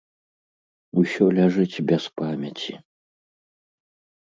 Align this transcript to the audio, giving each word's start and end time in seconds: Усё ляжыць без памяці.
Усё 1.01 1.23
ляжыць 1.41 1.83
без 1.93 2.03
памяці. 2.23 2.73